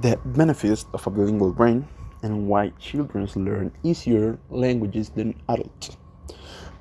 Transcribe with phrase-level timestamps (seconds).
[0.00, 1.86] the benefits of a bilingual brain
[2.22, 5.96] and why children learn easier languages than adults.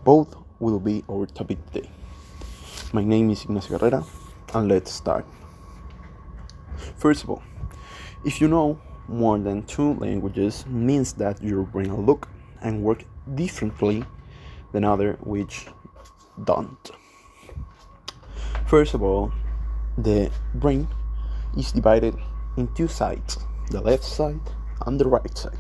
[0.04, 1.90] Both will be our topic today.
[2.92, 4.04] My name is Ignacio Herrera,
[4.54, 5.26] and let's start.
[6.98, 7.44] First of all,
[8.26, 12.28] if you know more than two languages means that your brain will look
[12.62, 13.04] and work
[13.36, 14.04] differently
[14.72, 15.68] than other which
[16.46, 16.92] don't.
[18.66, 19.32] First of all,
[19.98, 20.88] the brain
[21.56, 22.16] is divided
[22.58, 23.38] in two sides,
[23.72, 24.40] the left side
[24.86, 25.58] and the right side.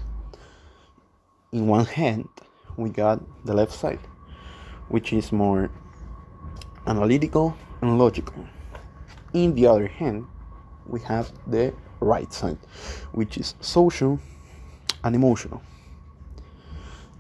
[1.52, 2.28] In one hand,
[2.78, 4.00] we got the left side,
[4.90, 5.70] which is more
[6.88, 8.46] analytical and logical.
[9.34, 10.26] In the other hand,
[10.86, 12.58] we have the right side,
[13.12, 14.20] which is social
[15.04, 15.62] and emotional.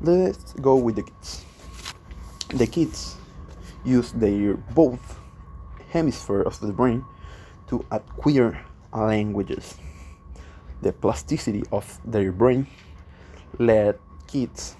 [0.02, 1.45] Let's go with the kids.
[2.50, 3.16] The kids
[3.86, 5.20] use their both
[5.90, 7.05] hemisphere of the brain
[7.67, 8.66] to acquire
[8.96, 9.76] languages.
[10.82, 12.68] The plasticity of their brain
[13.59, 14.76] let kids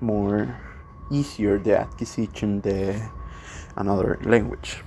[0.00, 0.60] more
[1.10, 3.00] easier the acquisition the
[3.76, 4.82] another language.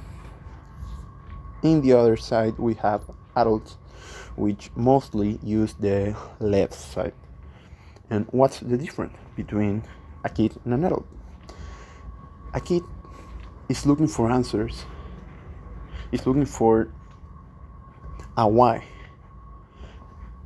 [1.64, 3.02] In the other side we have
[3.36, 3.78] adults
[4.36, 7.14] which mostly use the left side.
[8.10, 9.84] And what's the difference between
[10.24, 11.06] a kid and an adult?
[12.54, 12.84] A kid
[13.68, 14.86] is looking for answers,
[16.12, 16.90] is looking for
[18.38, 18.86] a why,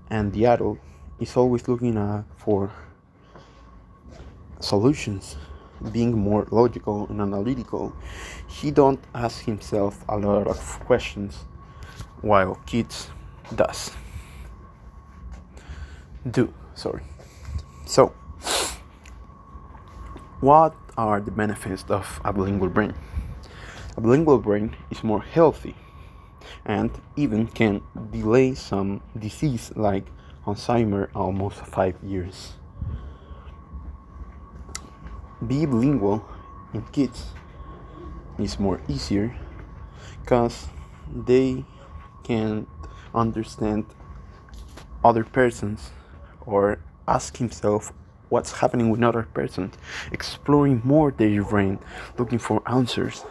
[0.09, 0.79] and the adult
[1.19, 2.71] is always looking uh, for
[4.61, 5.35] solutions
[5.91, 7.93] being more logical and analytical.
[8.47, 11.45] He don't ask himself a lot of questions
[12.21, 13.09] while kids
[13.55, 13.91] does.
[16.29, 17.03] Do sorry.
[17.85, 18.13] So
[20.39, 22.93] what are the benefits of a bilingual brain?
[23.97, 25.75] A bilingual brain is more healthy
[26.65, 30.05] and even can delay some disease like
[30.45, 32.53] Alzheimer almost five years.
[35.45, 36.25] Be bilingual
[36.73, 37.33] in kids
[38.39, 39.35] is more easier
[40.21, 40.67] because
[41.13, 41.65] they
[42.23, 42.67] can
[43.13, 43.85] understand
[45.03, 45.91] other persons
[46.45, 47.91] or ask himself
[48.29, 49.71] what's happening with another person,
[50.11, 51.79] exploring more their brain,
[52.17, 53.21] looking for answers.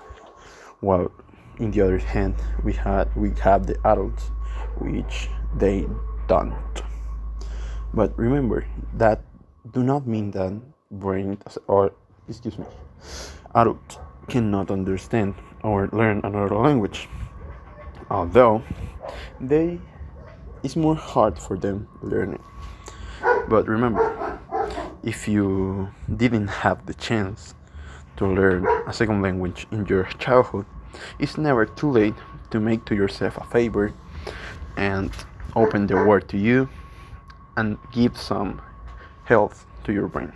[0.81, 1.11] While
[1.61, 2.35] in the other hand,
[2.65, 4.31] we had we have the adults,
[4.79, 5.87] which they
[6.27, 6.83] don't.
[7.93, 9.23] But remember that
[9.73, 10.53] do not mean that
[10.91, 11.39] brain
[11.69, 11.93] or
[12.29, 12.65] excuse me,
[13.55, 13.99] adults
[14.29, 17.09] cannot understand or learn another language.
[18.11, 18.63] Although
[19.41, 19.79] they
[20.63, 22.43] it's more hard for them learning.
[23.49, 24.39] But remember,
[25.03, 27.55] if you didn't have the chance
[28.17, 30.67] to learn a second language in your childhood,
[31.19, 32.15] it's never too late
[32.51, 33.93] to make to yourself a favor
[34.77, 35.11] and
[35.57, 36.69] open the world to you
[37.57, 38.61] and give some
[39.25, 40.33] health to your brain.